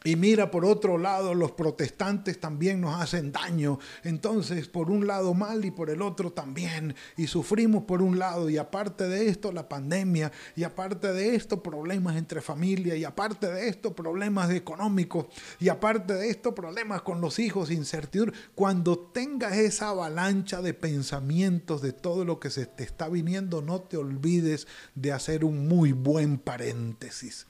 Y 0.03 0.17
mira, 0.17 0.51
por 0.51 0.65
otro 0.65 0.97
lado, 0.97 1.35
los 1.35 1.53
protestantes 1.53 2.41
también 2.41 2.81
nos 2.81 2.99
hacen 2.99 3.33
daño. 3.33 3.79
Entonces, 4.03 4.67
por 4.67 4.91
un 4.91 5.07
lado 5.07 5.35
mal 5.35 5.63
y 5.67 5.71
por 5.71 5.91
el 5.91 6.01
otro 6.01 6.33
también. 6.33 6.95
Y 7.19 7.27
sufrimos 7.27 7.85
por 7.85 8.01
un 8.01 8.19
lado. 8.19 8.49
Y 8.49 8.57
aparte 8.57 9.09
de 9.09 9.29
esto, 9.29 9.53
la 9.53 9.69
pandemia. 9.69 10.33
Y 10.57 10.63
aparte 10.63 11.13
de 11.13 11.35
esto, 11.35 11.63
problemas 11.63 12.17
entre 12.17 12.41
familia. 12.41 12.97
Y 12.97 13.05
aparte 13.05 13.49
de 13.49 13.69
esto, 13.69 13.95
problemas 13.95 14.51
económicos. 14.51 15.27
Y 15.59 15.69
aparte 15.69 16.15
de 16.15 16.31
esto, 16.31 16.55
problemas 16.55 17.03
con 17.03 17.21
los 17.21 17.39
hijos, 17.39 17.71
incertidumbre. 17.71 18.35
Cuando 18.55 18.99
tengas 18.99 19.59
esa 19.59 19.91
avalancha 19.91 20.63
de 20.63 20.73
pensamientos 20.73 21.83
de 21.83 21.93
todo 21.93 22.25
lo 22.25 22.41
que 22.41 22.49
se 22.49 22.65
te 22.65 22.85
está 22.85 23.11
viniendo, 23.11 23.61
no 23.61 23.83
te 23.83 23.99
olvides 23.99 24.67
de 24.95 25.13
hacer 25.13 25.45
un 25.45 25.69
muy 25.69 25.93
buen 25.93 26.39
paréntesis 26.39 27.47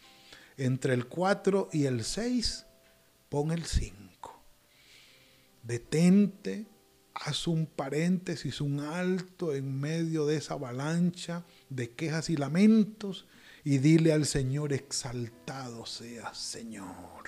entre 0.61 0.93
el 0.93 1.07
4 1.07 1.71
y 1.73 1.87
el 1.87 2.05
6, 2.05 2.67
pon 3.31 3.51
el 3.51 3.65
5. 3.65 4.43
Detente, 5.63 6.67
haz 7.15 7.47
un 7.47 7.65
paréntesis, 7.65 8.61
un 8.61 8.81
alto 8.81 9.55
en 9.55 9.81
medio 9.81 10.27
de 10.27 10.37
esa 10.37 10.55
avalancha 10.55 11.45
de 11.71 11.91
quejas 11.91 12.29
y 12.29 12.37
lamentos 12.37 13.27
y 13.65 13.79
dile 13.79 14.13
al 14.13 14.27
Señor, 14.27 14.75
exaltado 14.75 15.87
seas, 15.87 16.37
Señor. 16.37 17.25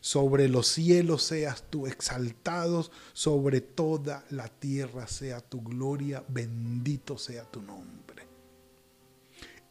Sobre 0.00 0.48
los 0.48 0.66
cielos 0.66 1.22
seas 1.22 1.64
tú 1.70 1.86
exaltado, 1.86 2.90
sobre 3.12 3.60
toda 3.60 4.24
la 4.30 4.48
tierra 4.48 5.06
sea 5.06 5.40
tu 5.40 5.62
gloria, 5.62 6.24
bendito 6.26 7.16
sea 7.16 7.44
tu 7.44 7.62
nombre. 7.62 8.26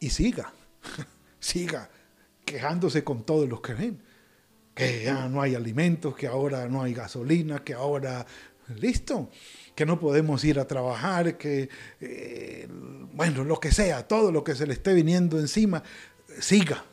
Y 0.00 0.08
siga, 0.08 0.52
siga 1.40 1.90
quejándose 2.48 3.04
con 3.04 3.24
todos 3.24 3.48
los 3.48 3.60
que 3.60 3.74
ven. 3.74 4.02
Que 4.74 5.04
ya 5.04 5.28
no 5.28 5.42
hay 5.42 5.54
alimentos, 5.54 6.14
que 6.16 6.26
ahora 6.26 6.68
no 6.68 6.82
hay 6.82 6.94
gasolina, 6.94 7.64
que 7.64 7.74
ahora, 7.74 8.24
listo, 8.76 9.30
que 9.74 9.84
no 9.84 9.98
podemos 9.98 10.44
ir 10.44 10.60
a 10.60 10.66
trabajar, 10.66 11.36
que, 11.36 11.68
eh, 12.00 12.68
bueno, 13.12 13.44
lo 13.44 13.58
que 13.58 13.72
sea, 13.72 14.06
todo 14.06 14.30
lo 14.30 14.44
que 14.44 14.54
se 14.54 14.66
le 14.66 14.74
esté 14.74 14.94
viniendo 14.94 15.38
encima, 15.40 15.82
siga. 16.40 16.84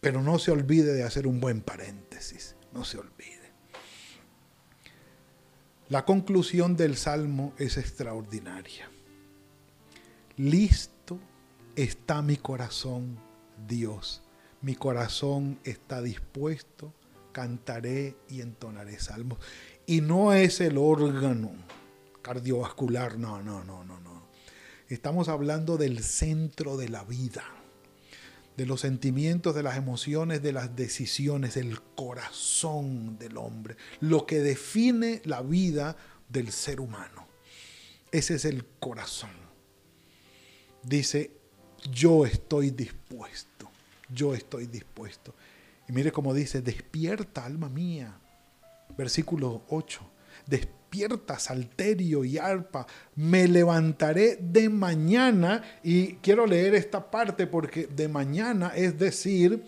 Pero 0.00 0.22
no 0.22 0.38
se 0.38 0.50
olvide 0.50 0.94
de 0.94 1.04
hacer 1.04 1.26
un 1.26 1.38
buen 1.38 1.60
paréntesis, 1.60 2.56
no 2.72 2.84
se 2.84 2.98
olvide. 2.98 3.52
La 5.90 6.06
conclusión 6.06 6.76
del 6.76 6.96
Salmo 6.96 7.52
es 7.58 7.76
extraordinaria. 7.76 8.90
Listo 10.38 11.20
está 11.76 12.22
mi 12.22 12.38
corazón, 12.38 13.18
Dios 13.68 14.22
mi 14.62 14.76
corazón 14.76 15.58
está 15.64 16.00
dispuesto, 16.00 16.94
cantaré 17.32 18.16
y 18.28 18.40
entonaré 18.40 18.98
salmos. 19.00 19.38
Y 19.86 20.00
no 20.00 20.32
es 20.32 20.60
el 20.60 20.78
órgano 20.78 21.52
cardiovascular, 22.22 23.18
no, 23.18 23.42
no, 23.42 23.64
no, 23.64 23.84
no, 23.84 24.00
no. 24.00 24.28
Estamos 24.88 25.28
hablando 25.28 25.76
del 25.76 26.04
centro 26.04 26.76
de 26.76 26.88
la 26.88 27.02
vida, 27.02 27.44
de 28.56 28.66
los 28.66 28.82
sentimientos, 28.82 29.54
de 29.54 29.64
las 29.64 29.76
emociones, 29.76 30.42
de 30.42 30.52
las 30.52 30.76
decisiones, 30.76 31.56
el 31.56 31.80
corazón 31.82 33.18
del 33.18 33.38
hombre, 33.38 33.76
lo 34.00 34.26
que 34.26 34.38
define 34.40 35.22
la 35.24 35.42
vida 35.42 35.96
del 36.28 36.52
ser 36.52 36.80
humano. 36.80 37.26
Ese 38.12 38.36
es 38.36 38.44
el 38.44 38.64
corazón. 38.78 39.30
Dice, 40.84 41.32
yo 41.90 42.26
estoy 42.26 42.70
dispuesto 42.70 43.51
yo 44.12 44.34
estoy 44.34 44.66
dispuesto. 44.66 45.34
Y 45.88 45.92
mire 45.92 46.12
cómo 46.12 46.34
dice, 46.34 46.62
despierta 46.62 47.44
alma 47.44 47.68
mía. 47.68 48.18
Versículo 48.96 49.62
8, 49.68 50.00
despierta 50.46 51.38
salterio 51.38 52.24
y 52.24 52.38
arpa, 52.38 52.86
me 53.16 53.48
levantaré 53.48 54.36
de 54.36 54.68
mañana. 54.68 55.62
Y 55.82 56.14
quiero 56.16 56.46
leer 56.46 56.74
esta 56.74 57.10
parte 57.10 57.46
porque 57.46 57.86
de 57.86 58.08
mañana 58.08 58.72
es 58.74 58.98
decir 58.98 59.64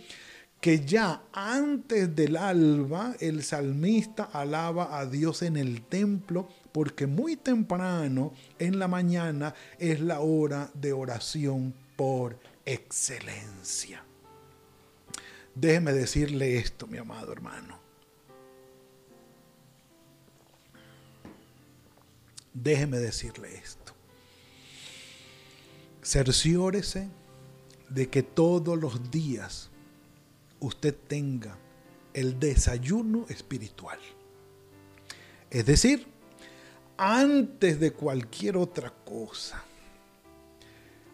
que 0.61 0.85
ya 0.85 1.25
antes 1.33 2.17
del 2.17 2.37
alba 2.37 3.15
el 3.21 3.43
salmista 3.43 4.25
alaba 4.25 4.99
a 4.99 5.05
Dios 5.05 5.43
en 5.43 5.59
el 5.59 5.83
templo 5.83 6.49
porque 6.73 7.07
muy 7.07 7.37
temprano 7.37 8.33
en 8.59 8.79
la 8.79 8.89
mañana 8.89 9.55
es 9.79 10.01
la 10.01 10.21
hora 10.21 10.71
de 10.73 10.95
oración 10.95 11.75
por 11.97 12.39
excelencia. 12.65 14.03
Déjeme 15.55 15.93
decirle 15.93 16.57
esto, 16.57 16.87
mi 16.87 16.99
amado 16.99 17.33
hermano. 17.33 17.79
Déjeme 22.53 22.99
decirle 22.99 23.55
esto. 23.57 23.93
Cerciórese 26.03 27.09
de 27.89 28.09
que 28.09 28.23
todos 28.23 28.79
los 28.79 29.11
días 29.11 29.71
usted 30.61 30.95
tenga 30.95 31.57
el 32.13 32.39
desayuno 32.39 33.27
espiritual. 33.29 33.99
Es 35.51 35.67
decir, 35.67 36.07
antes 36.97 37.79
de 37.81 37.93
cualquier 37.93 38.57
otra 38.57 38.93
cosa, 39.05 39.63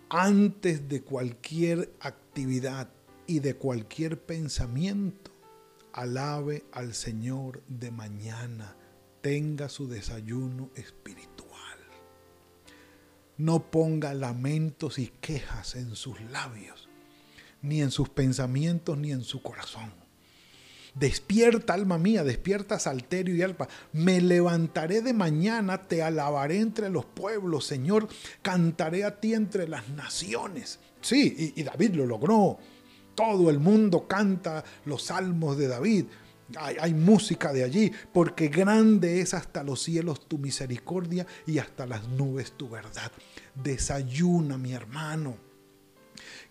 antes 0.09 0.89
de 0.89 1.03
cualquier 1.03 1.93
actividad, 2.01 2.89
y 3.31 3.39
de 3.39 3.55
cualquier 3.55 4.21
pensamiento, 4.21 5.31
alabe 5.93 6.65
al 6.73 6.95
Señor 6.95 7.63
de 7.69 7.93
mañana, 7.93 8.75
tenga 9.21 9.69
su 9.69 9.87
desayuno 9.87 10.71
espiritual. 10.75 11.79
No 13.37 13.71
ponga 13.71 14.15
lamentos 14.15 14.99
y 14.99 15.13
quejas 15.21 15.77
en 15.77 15.95
sus 15.95 16.21
labios, 16.23 16.89
ni 17.63 17.81
en 17.83 17.93
sus 17.93 18.09
pensamientos, 18.09 18.99
ni 18.99 19.13
en 19.13 19.23
su 19.23 19.43
corazón. 19.43 19.93
Despierta, 20.97 21.75
alma 21.75 21.99
mía, 21.99 22.25
despierta, 22.25 22.81
salterio 22.81 23.37
y 23.37 23.43
alma. 23.43 23.69
Me 23.93 24.21
levantaré 24.21 25.03
de 25.03 25.13
mañana, 25.13 25.87
te 25.87 26.03
alabaré 26.03 26.59
entre 26.59 26.91
los 26.91 27.05
pueblos, 27.05 27.65
Señor. 27.65 28.09
Cantaré 28.43 29.05
a 29.05 29.21
ti 29.21 29.35
entre 29.35 29.69
las 29.69 29.89
naciones. 29.91 30.81
Sí, 31.01 31.53
y, 31.55 31.61
y 31.61 31.63
David 31.63 31.95
lo 31.95 32.07
logró 32.07 32.59
todo 33.21 33.51
el 33.51 33.59
mundo 33.59 34.09
canta 34.09 34.65
los 34.87 35.03
salmos 35.03 35.59
de 35.59 35.69
David. 35.69 36.07
Hay, 36.57 36.95
música 36.95 37.53
de 37.53 37.63
allí, 37.63 37.93
porque 38.15 38.49
grande 38.49 39.21
es 39.21 39.35
hasta 39.35 39.63
los 39.63 39.83
cielos 39.83 40.27
tu 40.27 40.39
misericordia 40.39 41.27
y 41.47 41.59
hasta 41.59 41.87
las 41.87 42.09
nubes 42.09 42.53
tu 42.53 42.71
verdad. 42.71 43.13
Desayuna, 43.55 44.57
mi 44.57 44.73
hermano, 44.73 45.37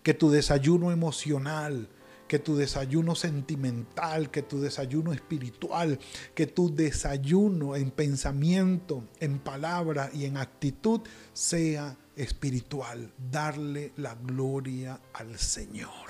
que 0.04 0.14
tu 0.14 0.30
desayuno 0.30 0.92
emocional, 0.92 1.88
que 2.28 2.38
tu 2.38 2.56
desayuno 2.56 3.16
sentimental, 3.16 4.30
que 4.30 4.42
tu 4.42 4.60
desayuno 4.60 5.12
espiritual, 5.12 5.98
que 6.36 6.46
tu 6.46 6.72
desayuno 6.72 7.74
en 7.74 7.90
pensamiento, 7.90 9.08
en 9.18 9.40
palabra 9.40 10.08
y 10.14 10.24
en 10.24 10.36
actitud 10.36 11.00
sea 11.32 11.96
espiritual. 12.14 13.12
Darle 13.18 13.92
la 13.96 14.14
gloria 14.14 15.00
al 15.12 15.36
Señor 15.36 16.09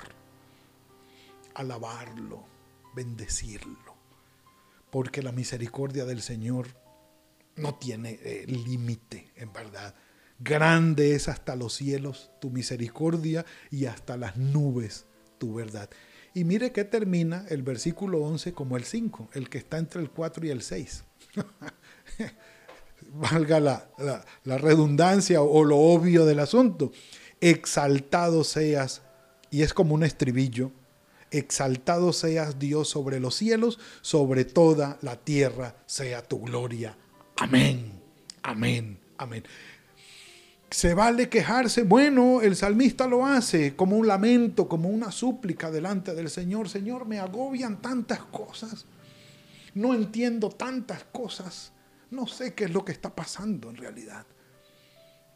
alabarlo, 1.55 2.45
bendecirlo, 2.95 3.95
porque 4.91 5.23
la 5.23 5.33
misericordia 5.33 6.05
del 6.05 6.23
Señor 6.23 6.69
no 7.57 7.75
tiene 7.75 8.19
eh, 8.23 8.45
límite, 8.47 9.31
en 9.37 9.53
verdad. 9.53 9.95
Grande 10.39 11.15
es 11.15 11.29
hasta 11.29 11.55
los 11.55 11.75
cielos 11.75 12.31
tu 12.41 12.51
misericordia 12.51 13.45
y 13.71 13.87
hasta 13.87 14.17
las 14.17 14.37
nubes 14.37 15.07
tu 15.39 15.55
verdad. 15.55 15.91
Y 16.33 16.45
mire 16.45 16.73
que 16.73 16.85
termina 16.85 17.45
el 17.49 17.63
versículo 17.63 18.21
11 18.23 18.53
como 18.53 18.77
el 18.77 18.85
5, 18.85 19.31
el 19.35 19.49
que 19.49 19.59
está 19.59 19.79
entre 19.79 20.01
el 20.01 20.11
4 20.11 20.47
y 20.47 20.51
el 20.51 20.63
6. 20.63 21.05
Valga 23.13 23.61
la, 23.61 23.91
la 24.45 24.59
redundancia 24.59 25.43
o 25.43 25.65
lo 25.65 25.79
obvio 25.79 26.25
del 26.25 26.39
asunto. 26.39 26.93
Exaltado 27.41 28.45
seas, 28.45 29.03
y 29.51 29.63
es 29.63 29.75
como 29.75 29.95
un 29.95 30.05
estribillo, 30.05 30.71
exaltado 31.31 32.13
seas 32.13 32.59
Dios 32.59 32.89
sobre 32.89 33.21
los 33.21 33.35
cielos, 33.35 33.79
sobre 34.01 34.45
toda 34.45 34.99
la 35.03 35.17
tierra 35.17 35.77
sea 35.87 36.23
tu 36.23 36.41
gloria. 36.41 36.97
Amén, 37.37 37.93
amén, 38.43 38.99
amén. 39.19 39.45
¿Se 40.71 40.95
vale 40.95 41.29
quejarse? 41.29 41.83
Bueno, 41.83 42.43
el 42.43 42.55
salmista 42.55 43.09
lo 43.09 43.27
hace 43.27 43.75
como 43.75 43.97
un 43.97 44.07
lamento, 44.07 44.69
como 44.69 44.89
una 44.89 45.11
súplica 45.11 45.71
delante 45.71 46.15
del 46.15 46.31
Señor. 46.31 46.69
Señor, 46.69 47.07
me 47.07 47.19
agobian 47.19 47.83
tantas 47.83 48.21
cosas. 48.21 48.87
No 49.75 49.95
entiendo 49.95 50.49
tantas 50.51 51.05
cosas. 51.05 51.73
No 52.11 52.29
sé 52.29 52.55
qué 52.55 52.65
es 52.65 52.71
lo 52.71 52.85
que 52.85 52.93
está 52.93 53.15
pasando 53.15 53.69
en 53.69 53.77
realidad. 53.77 54.27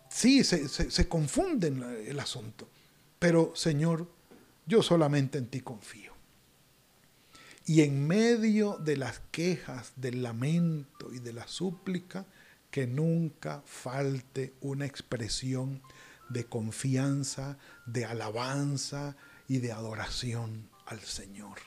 Sí, 0.09 0.45
se, 0.45 0.69
se, 0.69 1.09
confunde 1.09 1.67
el 2.07 2.21
asunto. 2.21 2.69
Pero, 3.19 3.53
Señor, 3.57 4.07
yo 4.67 4.83
solamente 4.83 5.39
en 5.39 5.49
ti 5.49 5.61
confío. 5.61 6.13
Y 7.67 7.83
en 7.83 8.07
medio 8.07 8.77
de 8.79 8.97
las 8.97 9.21
quejas, 9.31 9.93
del 9.97 10.23
lamento 10.23 11.13
y 11.13 11.19
de 11.19 11.33
la 11.33 11.47
súplica, 11.47 12.27
que 12.71 12.87
nunca 12.87 13.63
falte 13.65 14.53
una 14.61 14.85
expresión 14.85 15.81
de 16.29 16.45
confianza, 16.45 17.57
de 17.87 18.05
alabanza 18.05 19.17
y 19.49 19.59
de 19.59 19.73
adoración 19.73 20.69
al 20.87 21.01
Señor. 21.01 21.59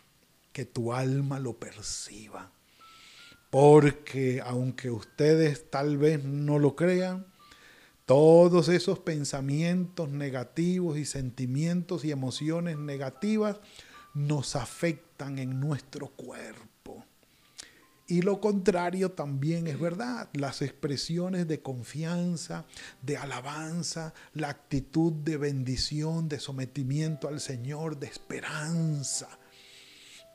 Que 0.52 0.66
tu 0.66 0.94
alma 0.94 1.40
lo 1.40 1.58
perciba. 1.58 2.52
Porque 3.50 4.42
aunque 4.46 4.92
ustedes 4.92 5.70
tal 5.72 5.98
vez 5.98 6.24
no 6.24 6.60
lo 6.60 6.76
crean, 6.76 7.26
todos 8.08 8.70
esos 8.70 9.00
pensamientos 9.00 10.08
negativos 10.10 10.98
y 10.98 11.04
sentimientos 11.04 12.06
y 12.06 12.12
emociones 12.12 12.78
negativas 12.78 13.60
nos 14.14 14.56
afectan 14.56 15.40
en 15.40 15.60
nuestro 15.60 16.08
cuerpo. 16.08 17.04
Y 18.08 18.22
lo 18.22 18.40
contrario 18.40 19.12
también 19.12 19.68
es 19.68 19.78
verdad. 19.78 20.30
Las 20.32 20.62
expresiones 20.62 21.50
de 21.50 21.62
confianza, 21.62 22.64
de 23.02 23.18
alabanza, 23.18 24.14
la 24.34 24.48
actitud 24.48 25.12
de 25.12 25.36
bendición, 25.36 26.30
de 26.30 26.40
sometimiento 26.40 27.28
al 27.28 27.42
Señor, 27.42 28.00
de 28.00 28.08
esperanza, 28.08 29.28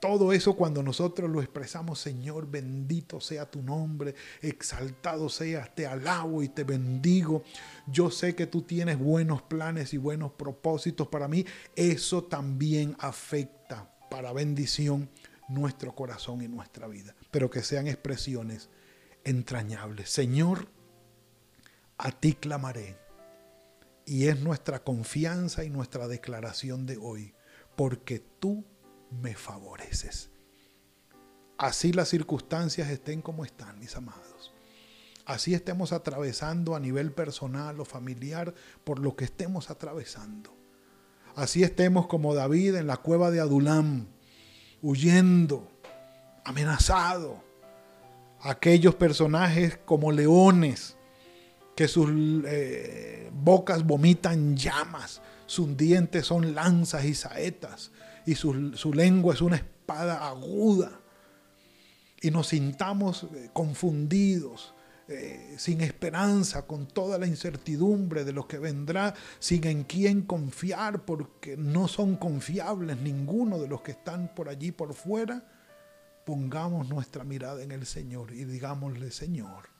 todo 0.02 0.32
eso 0.32 0.54
cuando 0.56 0.82
nosotros 0.82 1.30
lo 1.30 1.40
expresamos, 1.40 2.00
Señor, 2.00 2.50
bendito 2.50 3.20
sea 3.20 3.48
tu 3.48 3.62
nombre, 3.62 4.16
exaltado 4.40 5.28
seas, 5.28 5.72
te 5.76 5.86
alabo 5.86 6.42
y 6.42 6.48
te 6.48 6.64
bendigo. 6.64 7.44
Yo 7.86 8.10
sé 8.10 8.34
que 8.34 8.48
tú 8.48 8.62
tienes 8.62 8.98
buenos 8.98 9.42
planes 9.42 9.94
y 9.94 9.98
buenos 9.98 10.32
propósitos 10.32 11.06
para 11.06 11.28
mí. 11.28 11.46
Eso 11.76 12.24
también 12.24 12.96
afecta 12.98 13.94
para 14.10 14.32
bendición 14.32 15.08
nuestro 15.48 15.94
corazón 15.94 16.42
y 16.42 16.48
nuestra 16.48 16.88
vida. 16.88 17.14
Pero 17.30 17.48
que 17.48 17.62
sean 17.62 17.86
expresiones 17.86 18.70
entrañables. 19.22 20.10
Señor, 20.10 20.66
a 21.96 22.10
ti 22.10 22.32
clamaré. 22.32 22.96
Y 24.04 24.26
es 24.26 24.40
nuestra 24.40 24.82
confianza 24.82 25.62
y 25.62 25.70
nuestra 25.70 26.08
declaración 26.08 26.86
de 26.86 26.96
hoy, 26.96 27.34
porque 27.76 28.18
tú 28.18 28.64
me 29.20 29.34
favoreces. 29.34 30.30
Así 31.58 31.92
las 31.92 32.08
circunstancias 32.08 32.90
estén 32.90 33.22
como 33.22 33.44
están, 33.44 33.78
mis 33.78 33.94
amados. 33.96 34.52
Así 35.24 35.54
estemos 35.54 35.92
atravesando 35.92 36.74
a 36.74 36.80
nivel 36.80 37.12
personal 37.12 37.78
o 37.80 37.84
familiar 37.84 38.54
por 38.84 38.98
lo 38.98 39.14
que 39.14 39.24
estemos 39.24 39.70
atravesando. 39.70 40.52
Así 41.36 41.62
estemos 41.62 42.06
como 42.06 42.34
David 42.34 42.74
en 42.74 42.86
la 42.86 42.96
cueva 42.96 43.30
de 43.30 43.40
Adulam, 43.40 44.06
huyendo, 44.82 45.70
amenazado. 46.44 47.42
Aquellos 48.40 48.96
personajes 48.96 49.78
como 49.84 50.10
leones 50.10 50.96
que 51.76 51.88
sus 51.88 52.10
eh, 52.44 53.30
bocas 53.32 53.84
vomitan 53.84 54.56
llamas, 54.56 55.22
sus 55.46 55.76
dientes 55.76 56.26
son 56.26 56.54
lanzas 56.54 57.04
y 57.04 57.14
saetas, 57.14 57.92
y 58.26 58.34
su, 58.34 58.92
lengua 58.94 59.34
es 59.34 59.40
una 59.40 59.56
espada 59.56 60.28
aguda. 60.28 61.00
Y 62.20 62.30
nos 62.30 62.48
sintamos 62.48 63.24
eh, 63.34 63.50
confundidos, 63.52 64.74
eh, 65.08 65.56
sin 65.58 65.80
esperanza, 65.80 66.66
con 66.66 66.86
toda 66.86 67.18
la 67.18 67.26
incertidumbre 67.26 68.24
de 68.24 68.32
lo 68.32 68.46
que 68.46 68.58
vendrá, 68.58 69.14
sin 69.40 69.66
en 69.66 69.84
quién 69.84 70.22
confiar, 70.22 71.04
porque 71.04 71.56
no 71.56 71.88
son 71.88 72.16
confiables 72.16 72.98
ninguno 72.98 73.58
de 73.58 73.68
los 73.68 73.82
que 73.82 73.92
están 73.92 74.32
por 74.34 74.48
allí 74.48 74.70
por 74.70 74.94
fuera, 74.94 75.44
pongamos 76.24 76.88
nuestra 76.88 77.24
mirada 77.24 77.62
en 77.62 77.72
el 77.72 77.86
Señor 77.86 78.32
y 78.32 78.44
digámosle, 78.44 79.10
Señor, 79.10 79.70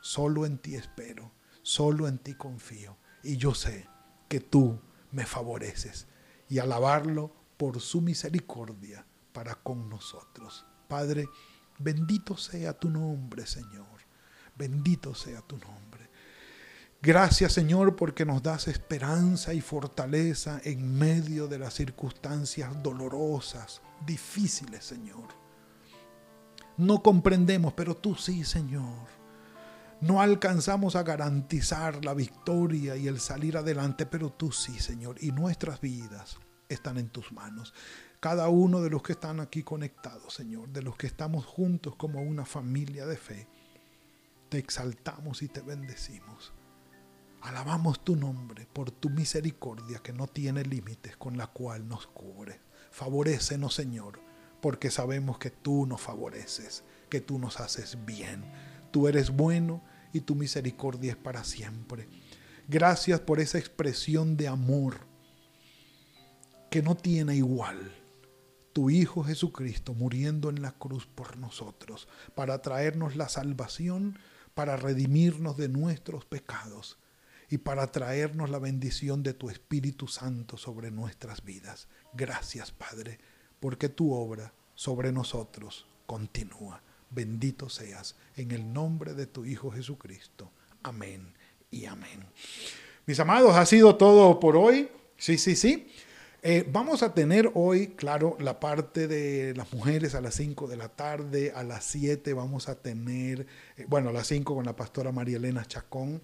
solo 0.00 0.46
en 0.46 0.56
ti 0.56 0.74
espero, 0.74 1.32
solo 1.62 2.08
en 2.08 2.16
ti 2.16 2.32
confío, 2.34 2.96
y 3.22 3.36
yo 3.36 3.54
sé 3.54 3.86
que 4.28 4.40
tú 4.40 4.80
me 5.12 5.26
favoreces. 5.26 6.06
Y 6.48 6.58
alabarlo 6.58 7.39
por 7.60 7.78
su 7.78 8.00
misericordia 8.00 9.04
para 9.34 9.54
con 9.54 9.90
nosotros. 9.90 10.64
Padre, 10.88 11.28
bendito 11.78 12.34
sea 12.34 12.72
tu 12.72 12.88
nombre, 12.88 13.46
Señor. 13.46 14.00
Bendito 14.56 15.14
sea 15.14 15.42
tu 15.42 15.58
nombre. 15.58 16.08
Gracias, 17.02 17.52
Señor, 17.52 17.96
porque 17.96 18.24
nos 18.24 18.42
das 18.42 18.66
esperanza 18.66 19.52
y 19.52 19.60
fortaleza 19.60 20.62
en 20.64 20.98
medio 20.98 21.48
de 21.48 21.58
las 21.58 21.74
circunstancias 21.74 22.82
dolorosas, 22.82 23.82
difíciles, 24.06 24.82
Señor. 24.82 25.28
No 26.78 27.02
comprendemos, 27.02 27.74
pero 27.74 27.94
tú 27.94 28.14
sí, 28.14 28.42
Señor. 28.42 29.06
No 30.00 30.22
alcanzamos 30.22 30.96
a 30.96 31.02
garantizar 31.02 32.06
la 32.06 32.14
victoria 32.14 32.96
y 32.96 33.06
el 33.06 33.20
salir 33.20 33.58
adelante, 33.58 34.06
pero 34.06 34.30
tú 34.32 34.50
sí, 34.50 34.80
Señor, 34.80 35.16
y 35.20 35.30
nuestras 35.32 35.82
vidas 35.82 36.38
están 36.74 36.98
en 36.98 37.08
tus 37.08 37.32
manos. 37.32 37.74
Cada 38.20 38.48
uno 38.48 38.80
de 38.82 38.90
los 38.90 39.02
que 39.02 39.12
están 39.12 39.40
aquí 39.40 39.62
conectados, 39.62 40.34
Señor, 40.34 40.68
de 40.68 40.82
los 40.82 40.96
que 40.96 41.06
estamos 41.06 41.44
juntos 41.44 41.96
como 41.96 42.22
una 42.22 42.44
familia 42.44 43.06
de 43.06 43.16
fe, 43.16 43.48
te 44.48 44.58
exaltamos 44.58 45.42
y 45.42 45.48
te 45.48 45.60
bendecimos. 45.60 46.52
Alabamos 47.42 48.04
tu 48.04 48.16
nombre 48.16 48.66
por 48.72 48.90
tu 48.90 49.08
misericordia 49.08 50.00
que 50.00 50.12
no 50.12 50.26
tiene 50.26 50.62
límites 50.64 51.16
con 51.16 51.38
la 51.38 51.46
cual 51.46 51.88
nos 51.88 52.06
cubre. 52.06 52.60
Favorécenos, 52.90 53.74
Señor, 53.74 54.20
porque 54.60 54.90
sabemos 54.90 55.38
que 55.38 55.50
tú 55.50 55.86
nos 55.86 56.00
favoreces, 56.00 56.84
que 57.08 57.20
tú 57.20 57.38
nos 57.38 57.60
haces 57.60 58.04
bien. 58.04 58.44
Tú 58.90 59.08
eres 59.08 59.30
bueno 59.30 59.82
y 60.12 60.20
tu 60.20 60.34
misericordia 60.34 61.12
es 61.12 61.16
para 61.16 61.44
siempre. 61.44 62.08
Gracias 62.68 63.20
por 63.20 63.40
esa 63.40 63.58
expresión 63.58 64.36
de 64.36 64.48
amor 64.48 65.09
que 66.70 66.82
no 66.82 66.96
tiene 66.96 67.36
igual. 67.36 67.92
Tu 68.72 68.90
Hijo 68.90 69.24
Jesucristo 69.24 69.92
muriendo 69.94 70.48
en 70.48 70.62
la 70.62 70.72
cruz 70.72 71.06
por 71.06 71.36
nosotros, 71.36 72.08
para 72.34 72.62
traernos 72.62 73.16
la 73.16 73.28
salvación, 73.28 74.18
para 74.54 74.76
redimirnos 74.76 75.56
de 75.56 75.68
nuestros 75.68 76.24
pecados 76.24 76.96
y 77.50 77.58
para 77.58 77.90
traernos 77.90 78.48
la 78.48 78.60
bendición 78.60 79.24
de 79.24 79.34
tu 79.34 79.50
Espíritu 79.50 80.06
Santo 80.06 80.56
sobre 80.56 80.92
nuestras 80.92 81.44
vidas. 81.44 81.88
Gracias, 82.14 82.70
Padre, 82.70 83.18
porque 83.58 83.88
tu 83.88 84.12
obra 84.12 84.52
sobre 84.76 85.10
nosotros 85.10 85.86
continúa. 86.06 86.80
Bendito 87.10 87.68
seas 87.68 88.14
en 88.36 88.52
el 88.52 88.72
nombre 88.72 89.14
de 89.14 89.26
tu 89.26 89.44
Hijo 89.44 89.72
Jesucristo. 89.72 90.52
Amén 90.84 91.34
y 91.72 91.86
amén. 91.86 92.24
Mis 93.04 93.18
amados, 93.18 93.56
ha 93.56 93.66
sido 93.66 93.96
todo 93.96 94.38
por 94.38 94.56
hoy. 94.56 94.88
Sí, 95.16 95.36
sí, 95.36 95.56
sí. 95.56 95.88
Eh, 96.42 96.66
vamos 96.72 97.02
a 97.02 97.12
tener 97.12 97.50
hoy, 97.52 97.88
claro, 97.88 98.34
la 98.40 98.60
parte 98.60 99.06
de 99.06 99.52
las 99.54 99.70
mujeres 99.74 100.14
a 100.14 100.22
las 100.22 100.36
5 100.36 100.68
de 100.68 100.78
la 100.78 100.88
tarde, 100.88 101.52
a 101.54 101.62
las 101.62 101.84
7 101.84 102.32
vamos 102.32 102.70
a 102.70 102.76
tener, 102.76 103.46
eh, 103.76 103.84
bueno, 103.86 104.08
a 104.08 104.12
las 104.12 104.28
5 104.28 104.54
con 104.54 104.64
la 104.64 104.74
pastora 104.74 105.12
María 105.12 105.36
Elena 105.36 105.66
Chacón, 105.66 106.22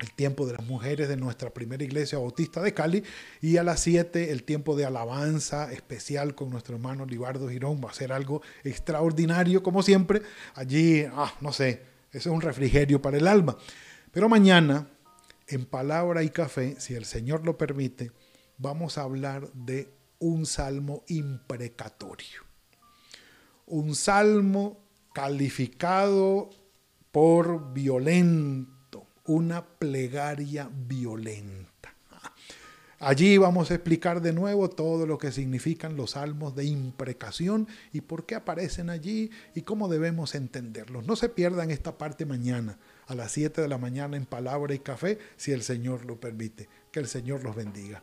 el 0.00 0.12
tiempo 0.12 0.44
de 0.44 0.54
las 0.54 0.66
mujeres 0.66 1.08
de 1.08 1.16
nuestra 1.16 1.50
primera 1.50 1.84
iglesia 1.84 2.18
bautista 2.18 2.60
de 2.60 2.74
Cali, 2.74 3.04
y 3.40 3.58
a 3.58 3.62
las 3.62 3.78
7 3.78 4.32
el 4.32 4.42
tiempo 4.42 4.74
de 4.74 4.86
alabanza 4.86 5.72
especial 5.72 6.34
con 6.34 6.50
nuestro 6.50 6.74
hermano 6.74 7.06
Libardo 7.06 7.48
Girón, 7.48 7.80
va 7.84 7.90
a 7.90 7.94
ser 7.94 8.10
algo 8.10 8.42
extraordinario, 8.64 9.62
como 9.62 9.84
siempre, 9.84 10.20
allí, 10.54 11.04
ah, 11.12 11.32
no 11.40 11.52
sé, 11.52 11.82
eso 12.10 12.30
es 12.30 12.34
un 12.34 12.40
refrigerio 12.40 13.00
para 13.00 13.18
el 13.18 13.28
alma. 13.28 13.56
Pero 14.10 14.28
mañana, 14.28 14.88
en 15.46 15.64
palabra 15.64 16.24
y 16.24 16.30
café, 16.30 16.74
si 16.80 16.94
el 16.94 17.04
Señor 17.04 17.44
lo 17.44 17.56
permite, 17.56 18.10
vamos 18.58 18.98
a 18.98 19.02
hablar 19.02 19.50
de 19.52 19.88
un 20.18 20.46
salmo 20.46 21.04
imprecatorio. 21.08 22.42
Un 23.66 23.94
salmo 23.94 24.78
calificado 25.12 26.50
por 27.12 27.72
violento, 27.72 29.06
una 29.24 29.64
plegaria 29.64 30.70
violenta. 30.72 31.94
Allí 33.00 33.38
vamos 33.38 33.70
a 33.70 33.74
explicar 33.74 34.20
de 34.20 34.32
nuevo 34.32 34.68
todo 34.68 35.06
lo 35.06 35.18
que 35.18 35.30
significan 35.30 35.94
los 35.94 36.12
salmos 36.12 36.56
de 36.56 36.64
imprecación 36.64 37.68
y 37.92 38.00
por 38.00 38.26
qué 38.26 38.34
aparecen 38.34 38.90
allí 38.90 39.30
y 39.54 39.62
cómo 39.62 39.88
debemos 39.88 40.34
entenderlos. 40.34 41.06
No 41.06 41.14
se 41.14 41.28
pierdan 41.28 41.70
esta 41.70 41.96
parte 41.96 42.26
mañana 42.26 42.76
a 43.06 43.14
las 43.14 43.30
7 43.30 43.62
de 43.62 43.68
la 43.68 43.78
mañana 43.78 44.16
en 44.16 44.26
Palabra 44.26 44.74
y 44.74 44.80
Café, 44.80 45.18
si 45.36 45.52
el 45.52 45.62
Señor 45.62 46.06
lo 46.06 46.18
permite. 46.18 46.68
Que 46.90 46.98
el 46.98 47.06
Señor 47.06 47.44
los 47.44 47.54
bendiga. 47.54 48.02